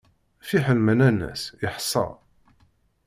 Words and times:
Fiḥel 0.47 0.79
ma 0.81 0.93
nnan-as, 0.95 1.43
yeḥṣa. 1.63 2.07